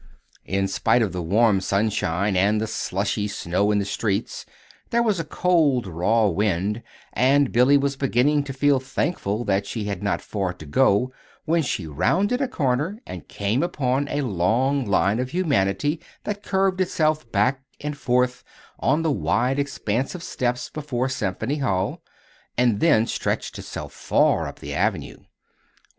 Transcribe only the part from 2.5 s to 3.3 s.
the slushy